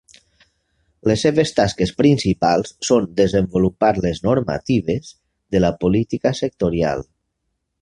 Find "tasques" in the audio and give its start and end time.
1.59-1.91